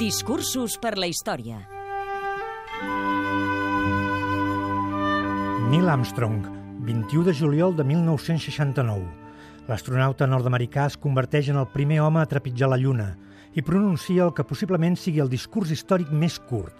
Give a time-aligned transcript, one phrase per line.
[0.00, 1.58] Discursos per la història.
[5.68, 6.46] Neil Armstrong,
[6.86, 9.04] 21 de juliol de 1969.
[9.68, 13.10] L'astronauta nord-americà es converteix en el primer home a trepitjar la Lluna
[13.52, 16.72] i pronuncia el que possiblement sigui el discurs històric més curt.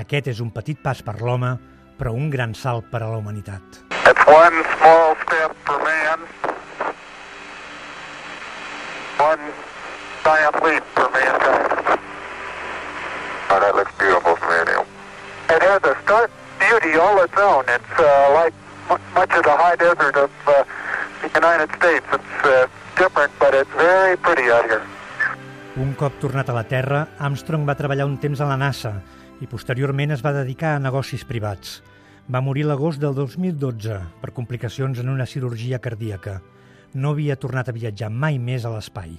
[0.00, 1.52] Aquest és un petit pas per l'home,
[2.00, 3.84] però un gran salt per a la humanitat.
[4.08, 6.24] It's one small step for man,
[9.20, 9.52] one
[10.24, 12.03] giant leap for mankind.
[13.54, 14.84] Oh, that looks beautiful from here, Neil.
[15.46, 16.26] It has a stark
[16.58, 17.62] beauty all its own.
[17.70, 18.54] It's uh, like
[18.90, 20.64] mu- much of the high desert of uh,
[21.22, 22.02] the United States.
[22.10, 22.66] It's uh,
[22.98, 24.82] different, but it's very pretty out here.
[25.78, 28.96] Un cop tornat a la Terra, Armstrong va treballar un temps a la NASA
[29.38, 31.76] i posteriorment es va dedicar a negocis privats.
[32.26, 36.40] Va morir l'agost del 2012 per complicacions en una cirurgia cardíaca.
[36.94, 39.14] No havia tornat a viatjar mai més a l'espai.